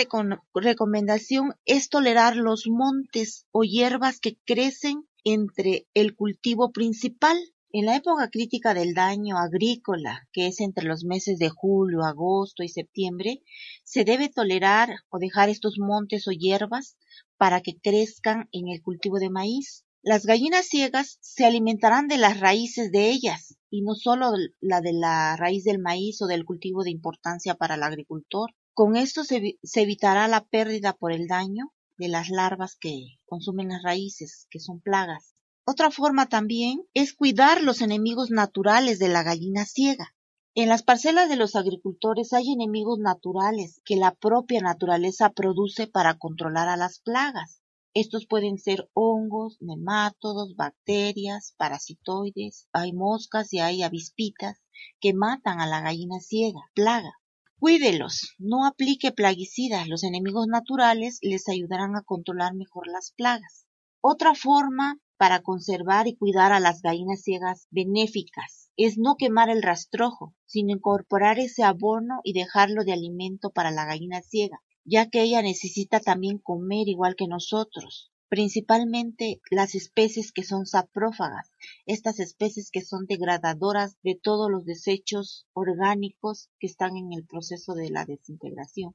recomendación 0.53 1.53
es 1.65 1.89
tolerar 1.89 2.35
los 2.35 2.65
montes 2.67 3.45
o 3.51 3.63
hierbas 3.63 4.19
que 4.19 4.37
crecen 4.45 5.07
entre 5.23 5.87
el 5.93 6.15
cultivo 6.15 6.71
principal 6.71 7.37
en 7.75 7.87
la 7.87 7.95
época 7.95 8.29
crítica 8.29 8.75
del 8.75 8.93
daño 8.93 9.35
agrícola, 9.39 10.27
que 10.31 10.45
es 10.45 10.59
entre 10.59 10.85
los 10.85 11.03
meses 11.03 11.39
de 11.39 11.49
julio, 11.49 12.03
agosto 12.03 12.61
y 12.61 12.69
septiembre, 12.69 13.41
se 13.83 14.05
debe 14.05 14.29
tolerar 14.29 14.89
o 15.09 15.17
dejar 15.17 15.49
estos 15.49 15.79
montes 15.79 16.27
o 16.27 16.31
hierbas 16.31 16.97
para 17.35 17.61
que 17.61 17.79
crezcan 17.81 18.47
en 18.51 18.67
el 18.67 18.83
cultivo 18.83 19.17
de 19.17 19.31
maíz. 19.31 19.85
Las 20.03 20.27
gallinas 20.27 20.67
ciegas 20.67 21.17
se 21.21 21.45
alimentarán 21.45 22.07
de 22.07 22.17
las 22.17 22.39
raíces 22.39 22.91
de 22.91 23.09
ellas, 23.09 23.57
y 23.71 23.81
no 23.81 23.95
solo 23.95 24.33
la 24.61 24.81
de 24.81 24.93
la 24.93 25.35
raíz 25.35 25.63
del 25.63 25.79
maíz 25.79 26.21
o 26.21 26.27
del 26.27 26.45
cultivo 26.45 26.83
de 26.83 26.91
importancia 26.91 27.55
para 27.55 27.73
el 27.73 27.81
agricultor. 27.81 28.51
Con 28.75 28.95
esto 28.95 29.23
se, 29.23 29.57
se 29.63 29.81
evitará 29.81 30.27
la 30.27 30.45
pérdida 30.45 30.93
por 30.93 31.11
el 31.11 31.25
daño 31.25 31.73
de 31.97 32.07
las 32.07 32.29
larvas 32.29 32.75
que 32.79 33.17
consumen 33.25 33.69
las 33.69 33.81
raíces, 33.81 34.45
que 34.51 34.59
son 34.59 34.79
plagas. 34.79 35.32
Otra 35.65 35.91
forma 35.91 36.27
también 36.27 36.84
es 36.93 37.13
cuidar 37.13 37.63
los 37.63 37.82
enemigos 37.82 38.32
naturales 38.32 39.00
de 39.00 39.08
la 39.08 39.24
gallina 39.24 39.63
ciega. 39.65 40.13
En 40.55 40.67
las 40.67 40.84
parcelas 40.84 41.29
de 41.29 41.38
los 41.38 41.55
agricultores 41.55 42.34
hay 42.34 42.51
enemigos 42.51 43.00
naturales 43.00 43.82
que 43.86 43.96
la 43.96 44.13
propia 44.13 44.60
naturaleza 44.60 45.29
produce 45.29 45.88
para 45.88 46.17
controlar 46.17 46.67
a 46.67 46.75
las 46.75 47.00
plagas. 47.00 47.62
Estos 47.93 48.27
pueden 48.27 48.58
ser 48.58 48.89
hongos, 48.93 49.58
nemátodos, 49.62 50.55
bacterias, 50.58 51.53
parasitoides, 51.58 52.67
hay 52.74 52.91
moscas 52.91 53.53
y 53.53 53.60
hay 53.60 53.84
avispitas 53.84 54.62
que 55.00 55.13
matan 55.13 55.62
a 55.62 55.65
la 55.65 55.79
gallina 55.79 56.20
ciega, 56.20 56.60
plaga. 56.74 57.13
Cuídelos, 57.58 58.36
no 58.38 58.65
aplique 58.65 59.13
plaguicidas, 59.13 59.88
los 59.88 60.03
enemigos 60.03 60.48
naturales 60.48 61.20
les 61.22 61.48
ayudarán 61.48 61.96
a 61.96 62.01
controlar 62.01 62.53
mejor 62.53 62.88
las 62.88 63.13
plagas. 63.15 63.65
Otra 64.01 64.36
forma 64.36 65.00
para 65.23 65.41
conservar 65.41 66.05
y 66.09 66.17
cuidar 66.17 66.51
a 66.51 66.59
las 66.59 66.81
gallinas 66.81 67.21
ciegas 67.21 67.67
benéficas 67.71 68.69
es 68.75 68.97
no 68.97 69.15
quemar 69.15 69.49
el 69.49 69.61
rastrojo, 69.61 70.35
sino 70.45 70.73
incorporar 70.73 71.39
ese 71.39 71.63
abono 71.63 72.19
y 72.25 72.33
dejarlo 72.33 72.83
de 72.83 72.91
alimento 72.91 73.49
para 73.49 73.71
la 73.71 73.85
gallina 73.85 74.21
ciega, 74.21 74.61
ya 74.83 75.09
que 75.09 75.21
ella 75.21 75.41
necesita 75.41 76.01
también 76.01 76.39
comer 76.39 76.89
igual 76.89 77.15
que 77.15 77.29
nosotros, 77.29 78.11
principalmente 78.27 79.39
las 79.49 79.75
especies 79.75 80.33
que 80.33 80.43
son 80.43 80.65
saprófagas, 80.65 81.49
estas 81.85 82.19
especies 82.19 82.69
que 82.69 82.81
son 82.81 83.05
degradadoras 83.05 83.95
de 84.03 84.19
todos 84.21 84.51
los 84.51 84.65
desechos 84.65 85.47
orgánicos 85.53 86.49
que 86.59 86.67
están 86.67 86.97
en 86.97 87.13
el 87.13 87.25
proceso 87.25 87.75
de 87.75 87.91
la 87.91 88.03
desintegración. 88.03 88.93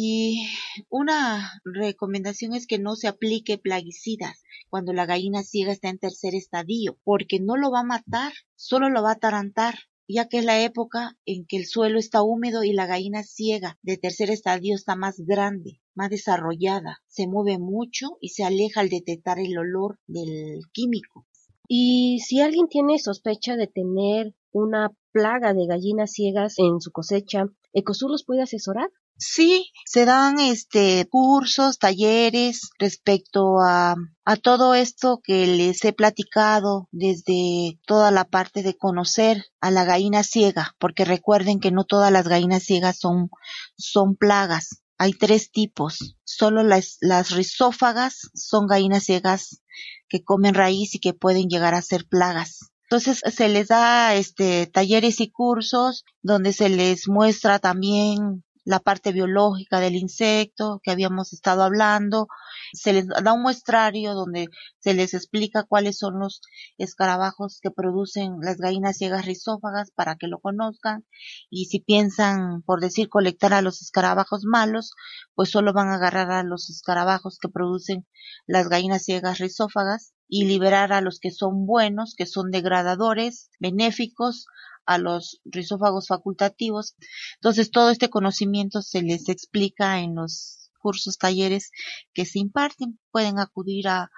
Y 0.00 0.46
una 0.90 1.60
recomendación 1.64 2.54
es 2.54 2.68
que 2.68 2.78
no 2.78 2.94
se 2.94 3.08
aplique 3.08 3.58
plaguicidas 3.58 4.44
cuando 4.70 4.92
la 4.92 5.06
gallina 5.06 5.42
ciega 5.42 5.72
está 5.72 5.88
en 5.88 5.98
tercer 5.98 6.36
estadio, 6.36 7.00
porque 7.02 7.40
no 7.40 7.56
lo 7.56 7.72
va 7.72 7.80
a 7.80 7.94
matar, 7.96 8.32
solo 8.54 8.90
lo 8.90 9.02
va 9.02 9.08
a 9.08 9.14
atarantar, 9.14 9.74
ya 10.06 10.28
que 10.28 10.38
es 10.38 10.44
la 10.44 10.62
época 10.62 11.18
en 11.24 11.46
que 11.46 11.56
el 11.56 11.66
suelo 11.66 11.98
está 11.98 12.22
húmedo 12.22 12.62
y 12.62 12.74
la 12.74 12.86
gallina 12.86 13.24
ciega 13.24 13.76
de 13.82 13.96
tercer 13.96 14.30
estadio 14.30 14.76
está 14.76 14.94
más 14.94 15.18
grande, 15.18 15.80
más 15.96 16.10
desarrollada, 16.10 16.98
se 17.08 17.26
mueve 17.26 17.58
mucho 17.58 18.18
y 18.20 18.28
se 18.28 18.44
aleja 18.44 18.82
al 18.82 18.90
detectar 18.90 19.40
el 19.40 19.58
olor 19.58 19.98
del 20.06 20.60
químico. 20.70 21.26
Y 21.66 22.20
si 22.20 22.40
alguien 22.40 22.68
tiene 22.68 23.00
sospecha 23.00 23.56
de 23.56 23.66
tener 23.66 24.32
una 24.52 24.92
plaga 25.10 25.54
de 25.54 25.66
gallinas 25.66 26.12
ciegas 26.12 26.54
en 26.58 26.80
su 26.80 26.92
cosecha, 26.92 27.46
¿Ecosur 27.72 28.10
los 28.10 28.24
puede 28.24 28.42
asesorar? 28.42 28.90
Sí, 29.20 29.72
se 29.84 30.04
dan 30.04 30.38
este 30.38 31.08
cursos, 31.10 31.80
talleres 31.80 32.70
respecto 32.78 33.58
a, 33.60 33.96
a 34.24 34.36
todo 34.36 34.74
esto 34.74 35.20
que 35.24 35.44
les 35.48 35.84
he 35.84 35.92
platicado 35.92 36.88
desde 36.92 37.80
toda 37.84 38.12
la 38.12 38.26
parte 38.26 38.62
de 38.62 38.76
conocer 38.76 39.44
a 39.60 39.72
la 39.72 39.84
gallina 39.84 40.22
ciega, 40.22 40.76
porque 40.78 41.04
recuerden 41.04 41.58
que 41.58 41.72
no 41.72 41.84
todas 41.84 42.12
las 42.12 42.28
gallinas 42.28 42.62
ciegas 42.62 43.00
son, 43.00 43.28
son 43.76 44.14
plagas. 44.14 44.82
Hay 44.98 45.14
tres 45.14 45.50
tipos. 45.50 46.16
Solo 46.22 46.62
las, 46.62 46.98
las 47.00 47.32
rizófagas 47.32 48.30
son 48.34 48.68
gallinas 48.68 49.02
ciegas 49.02 49.62
que 50.08 50.22
comen 50.22 50.54
raíz 50.54 50.94
y 50.94 51.00
que 51.00 51.12
pueden 51.12 51.48
llegar 51.48 51.74
a 51.74 51.82
ser 51.82 52.06
plagas. 52.06 52.70
Entonces 52.84 53.20
se 53.34 53.48
les 53.48 53.68
da 53.68 54.14
este 54.14 54.66
talleres 54.66 55.20
y 55.20 55.30
cursos 55.30 56.04
donde 56.22 56.52
se 56.52 56.68
les 56.68 57.06
muestra 57.08 57.58
también 57.58 58.44
la 58.68 58.80
parte 58.80 59.12
biológica 59.12 59.80
del 59.80 59.96
insecto 59.96 60.78
que 60.84 60.90
habíamos 60.90 61.32
estado 61.32 61.62
hablando. 61.62 62.28
Se 62.74 62.92
les 62.92 63.06
da 63.06 63.32
un 63.32 63.40
muestrario 63.40 64.12
donde 64.12 64.48
se 64.78 64.92
les 64.92 65.14
explica 65.14 65.62
cuáles 65.62 65.96
son 65.96 66.18
los 66.18 66.42
escarabajos 66.76 67.60
que 67.62 67.70
producen 67.70 68.36
las 68.42 68.58
gallinas 68.58 68.98
ciegas 68.98 69.24
rizófagas 69.24 69.90
para 69.90 70.16
que 70.16 70.26
lo 70.26 70.38
conozcan. 70.40 71.06
Y 71.48 71.64
si 71.64 71.80
piensan, 71.80 72.60
por 72.60 72.80
decir, 72.80 73.08
colectar 73.08 73.54
a 73.54 73.62
los 73.62 73.80
escarabajos 73.80 74.44
malos, 74.44 74.92
pues 75.34 75.48
solo 75.48 75.72
van 75.72 75.88
a 75.88 75.94
agarrar 75.94 76.30
a 76.30 76.42
los 76.42 76.68
escarabajos 76.68 77.38
que 77.38 77.48
producen 77.48 78.06
las 78.46 78.68
gallinas 78.68 79.02
ciegas 79.02 79.38
rizófagas 79.38 80.12
y 80.28 80.44
liberar 80.44 80.92
a 80.92 81.00
los 81.00 81.20
que 81.20 81.30
son 81.30 81.64
buenos, 81.64 82.14
que 82.14 82.26
son 82.26 82.50
degradadores, 82.50 83.48
benéficos, 83.60 84.44
a 84.88 84.96
los 84.96 85.40
rizófagos 85.44 86.06
facultativos. 86.08 86.96
Entonces, 87.34 87.70
todo 87.70 87.90
este 87.90 88.08
conocimiento 88.08 88.80
se 88.80 89.02
les 89.02 89.28
explica 89.28 90.00
en 90.00 90.14
los 90.14 90.70
cursos, 90.80 91.18
talleres 91.18 91.70
que 92.14 92.24
se 92.24 92.38
imparten. 92.38 92.98
Pueden 93.10 93.38
acudir 93.38 93.88
a, 93.88 94.10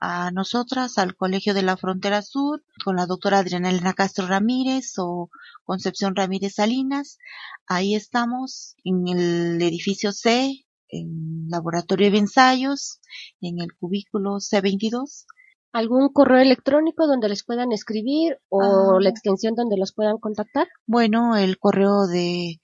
a 0.00 0.30
nosotras, 0.30 0.96
al 0.96 1.14
Colegio 1.14 1.52
de 1.52 1.60
la 1.62 1.76
Frontera 1.76 2.22
Sur, 2.22 2.64
con 2.82 2.96
la 2.96 3.04
doctora 3.04 3.40
Adriana 3.40 3.68
Elena 3.68 3.92
Castro 3.92 4.26
Ramírez 4.26 4.94
o 4.96 5.28
Concepción 5.62 6.16
Ramírez 6.16 6.54
Salinas. 6.54 7.18
Ahí 7.66 7.94
estamos 7.94 8.76
en 8.82 9.06
el 9.08 9.60
edificio 9.60 10.12
C, 10.12 10.64
en 10.88 11.48
laboratorio 11.50 12.10
de 12.10 12.16
ensayos, 12.16 12.98
en 13.42 13.60
el 13.60 13.74
cubículo 13.74 14.36
C22 14.36 15.26
algún 15.74 16.08
correo 16.08 16.38
electrónico 16.38 17.06
donde 17.08 17.28
les 17.28 17.44
puedan 17.44 17.72
escribir 17.72 18.38
o 18.48 18.62
ah. 18.62 18.96
la 19.00 19.10
extensión 19.10 19.56
donde 19.56 19.76
los 19.76 19.92
puedan 19.92 20.18
contactar? 20.18 20.68
Bueno, 20.86 21.36
el 21.36 21.58
correo 21.58 22.06
de 22.06 22.60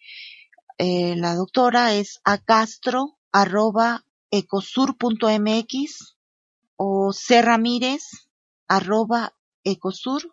eh, 0.79 1.17
la 1.17 1.35
doctora 1.35 1.93
es 1.95 2.21
acastro 2.25 3.19
arroba 3.33 4.05
ecosur.mx 4.31 6.17
o 6.77 7.11
cramírez 7.27 8.05
arroba 8.69 9.35
ecosur.mx. 9.65 10.33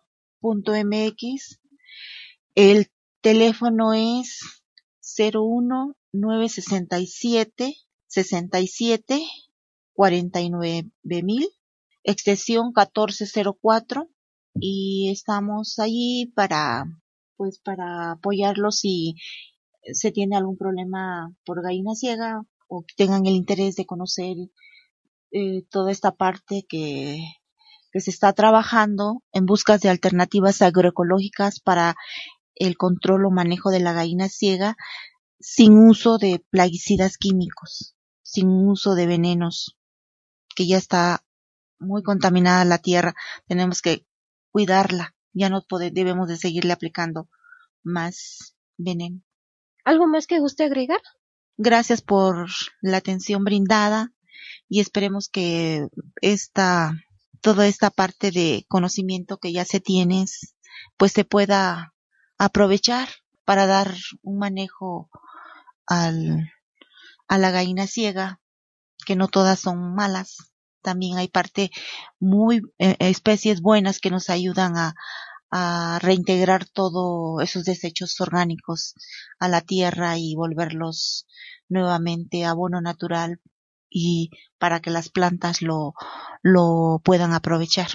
El 2.54 2.92
teléfono 3.20 3.92
es 3.92 4.62
01967 5.02 7.74
67 8.06 9.26
49 9.94 10.84
mil 11.24 11.57
extensión 12.10 12.72
1404 12.74 14.08
y 14.54 15.10
estamos 15.10 15.78
allí 15.78 16.32
para 16.34 16.84
pues 17.36 17.60
para 17.60 18.12
apoyarlos 18.12 18.76
si 18.76 19.14
se 19.92 20.10
tiene 20.10 20.36
algún 20.36 20.56
problema 20.56 21.32
por 21.44 21.62
gallina 21.62 21.94
ciega 21.94 22.42
o 22.66 22.84
tengan 22.96 23.26
el 23.26 23.34
interés 23.34 23.76
de 23.76 23.86
conocer 23.86 24.36
eh, 25.30 25.62
toda 25.70 25.92
esta 25.92 26.12
parte 26.12 26.64
que, 26.68 27.18
que 27.92 28.00
se 28.00 28.10
está 28.10 28.32
trabajando 28.32 29.22
en 29.32 29.44
busca 29.44 29.76
de 29.78 29.90
alternativas 29.90 30.62
agroecológicas 30.62 31.60
para 31.60 31.94
el 32.54 32.76
control 32.76 33.26
o 33.26 33.30
manejo 33.30 33.70
de 33.70 33.80
la 33.80 33.92
gallina 33.92 34.28
ciega 34.28 34.76
sin 35.40 35.78
uso 35.78 36.18
de 36.18 36.44
plaguicidas 36.50 37.16
químicos, 37.16 37.94
sin 38.22 38.48
uso 38.48 38.94
de 38.94 39.06
venenos, 39.06 39.76
que 40.56 40.66
ya 40.66 40.78
está 40.78 41.22
muy 41.78 42.02
contaminada 42.02 42.64
la 42.64 42.78
tierra, 42.78 43.14
tenemos 43.46 43.82
que 43.82 44.06
cuidarla, 44.50 45.14
ya 45.32 45.48
no 45.48 45.64
debemos 45.92 46.28
de 46.28 46.36
seguirle 46.36 46.72
aplicando 46.72 47.28
más 47.82 48.56
veneno. 48.76 49.22
¿Algo 49.84 50.06
más 50.06 50.26
que 50.26 50.40
guste 50.40 50.64
agregar? 50.64 51.00
Gracias 51.56 52.02
por 52.02 52.48
la 52.80 52.98
atención 52.98 53.44
brindada 53.44 54.12
y 54.68 54.80
esperemos 54.80 55.28
que 55.28 55.88
esta 56.20 56.94
toda 57.40 57.66
esta 57.66 57.90
parte 57.90 58.30
de 58.30 58.64
conocimiento 58.68 59.38
que 59.38 59.52
ya 59.52 59.64
se 59.64 59.80
tiene, 59.80 60.24
pues 60.96 61.12
se 61.12 61.24
pueda 61.24 61.94
aprovechar 62.36 63.08
para 63.44 63.66
dar 63.66 63.94
un 64.22 64.38
manejo 64.38 65.08
al, 65.86 66.52
a 67.28 67.38
la 67.38 67.50
gallina 67.50 67.86
ciega, 67.86 68.40
que 69.06 69.16
no 69.16 69.28
todas 69.28 69.60
son 69.60 69.94
malas. 69.94 70.52
También 70.88 71.18
hay 71.18 71.28
parte 71.28 71.70
muy 72.18 72.62
eh, 72.78 72.96
especies 72.98 73.60
buenas 73.60 73.98
que 73.98 74.08
nos 74.10 74.30
ayudan 74.30 74.78
a, 74.78 74.94
a 75.50 75.98
reintegrar 76.00 76.64
todos 76.64 77.42
esos 77.42 77.64
desechos 77.64 78.18
orgánicos 78.22 78.94
a 79.38 79.48
la 79.48 79.60
tierra 79.60 80.16
y 80.16 80.34
volverlos 80.34 81.26
nuevamente 81.68 82.46
abono 82.46 82.80
natural 82.80 83.38
y 83.90 84.30
para 84.58 84.80
que 84.80 84.88
las 84.88 85.10
plantas 85.10 85.60
lo, 85.60 85.92
lo 86.42 87.02
puedan 87.04 87.34
aprovechar. 87.34 87.88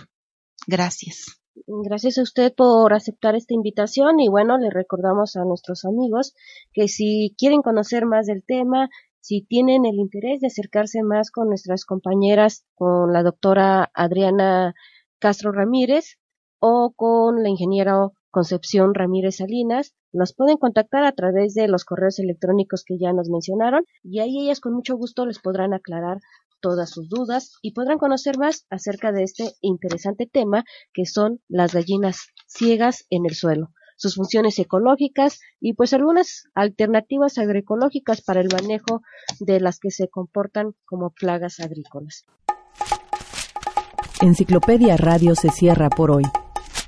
Gracias. 0.67 1.39
Gracias 1.65 2.19
a 2.19 2.21
usted 2.21 2.53
por 2.53 2.93
aceptar 2.93 3.35
esta 3.35 3.55
invitación 3.55 4.19
y 4.19 4.27
bueno, 4.27 4.59
le 4.59 4.69
recordamos 4.69 5.35
a 5.35 5.45
nuestros 5.45 5.83
amigos 5.83 6.35
que 6.73 6.87
si 6.87 7.33
quieren 7.39 7.63
conocer 7.63 8.05
más 8.05 8.27
del 8.27 8.43
tema, 8.43 8.89
si 9.23 9.41
tienen 9.41 9.85
el 9.85 9.95
interés 9.95 10.41
de 10.41 10.47
acercarse 10.47 11.01
más 11.01 11.31
con 11.31 11.47
nuestras 11.47 11.85
compañeras, 11.85 12.65
con 12.75 13.13
la 13.13 13.23
doctora 13.23 13.89
Adriana 13.93 14.75
Castro 15.17 15.53
Ramírez 15.53 16.17
o 16.59 16.91
con 16.93 17.41
la 17.41 17.47
ingeniera 17.47 18.09
Concepción 18.31 18.93
Ramírez 18.93 19.37
Salinas, 19.37 19.95
nos 20.11 20.35
pueden 20.35 20.57
contactar 20.57 21.05
a 21.05 21.13
través 21.13 21.53
de 21.53 21.69
los 21.69 21.85
correos 21.85 22.19
electrónicos 22.19 22.83
que 22.85 22.97
ya 22.99 23.13
nos 23.13 23.29
mencionaron 23.29 23.85
y 24.03 24.19
ahí 24.19 24.41
ellas 24.41 24.59
con 24.59 24.73
mucho 24.73 24.97
gusto 24.97 25.25
les 25.25 25.39
podrán 25.39 25.73
aclarar 25.73 26.17
todas 26.59 26.89
sus 26.89 27.07
dudas 27.07 27.53
y 27.61 27.71
podrán 27.71 27.99
conocer 27.99 28.37
más 28.37 28.65
acerca 28.69 29.13
de 29.13 29.23
este 29.23 29.53
interesante 29.61 30.27
tema 30.29 30.65
que 30.93 31.05
son 31.05 31.39
las 31.47 31.73
gallinas 31.73 32.27
ciegas 32.45 33.05
en 33.09 33.25
el 33.25 33.35
suelo, 33.35 33.69
sus 34.03 34.15
funciones 34.15 34.59
ecológicas 34.59 35.39
y 35.61 35.75
pues 35.75 35.93
algunas 35.93 36.43
alternativas 36.53 37.37
agroecológicas 37.37 38.21
para 38.21 38.41
el 38.41 38.49
manejo 38.51 39.01
de 39.39 39.61
las 39.61 39.79
que 39.79 39.91
se 39.91 40.09
comportan 40.09 40.75
como 40.85 41.11
plagas 41.11 41.61
agrícolas. 41.61 42.25
Enciclopedia 44.21 44.97
Radio 44.97 45.35
se 45.35 45.51
cierra 45.51 45.89
por 45.89 46.11
hoy. 46.11 46.23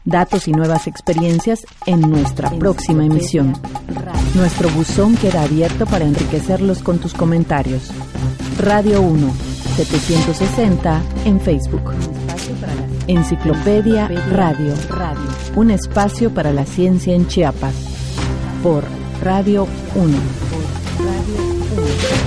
Datos 0.04 0.50
y 0.50 0.52
nuevas 0.52 0.88
experiencias 0.88 1.66
en 1.86 2.02
nuestra 2.02 2.50
próxima 2.50 3.06
emisión. 3.06 3.54
Nuestro 4.36 4.70
buzón 4.72 5.16
queda 5.16 5.44
abierto 5.44 5.86
para 5.86 6.04
enriquecerlos 6.04 6.84
con 6.84 7.00
tus 7.00 7.14
comentarios. 7.14 7.92
Radio 8.60 9.02
1 9.02 9.32
760 9.78 11.02
en 11.26 11.40
Facebook. 11.40 12.25
Enciclopedia 13.08 14.08
Radio. 14.32 14.74
Un 15.56 15.70
espacio 15.72 16.34
para 16.34 16.52
la 16.52 16.66
ciencia 16.66 17.14
en 17.14 17.28
Chiapas. 17.28 17.76
Por 18.64 18.84
Radio 19.22 19.68
1. 19.96 20.18
Radio 20.98 21.44
1. 22.20 22.25